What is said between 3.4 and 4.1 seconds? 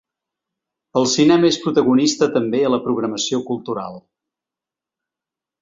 cultural.